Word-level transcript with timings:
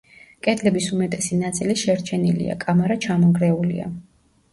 კედლების 0.45 0.85
უმეტესი 0.95 1.37
ნაწილი 1.41 1.75
შერჩენილია, 1.81 2.55
კამარა 2.65 2.97
ჩამონგრეულია. 3.07 3.91